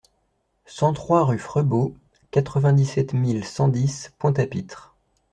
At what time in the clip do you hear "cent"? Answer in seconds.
0.65-0.93, 3.45-3.67